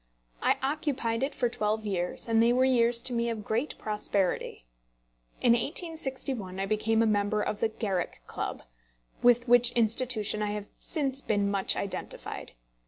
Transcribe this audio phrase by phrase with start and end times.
[0.41, 4.63] I occupied it for twelve years, and they were years to me of great prosperity.
[5.43, 8.63] In 1861 I became a member of the Garrick Club,
[9.21, 12.53] with which institution I have since been much identified.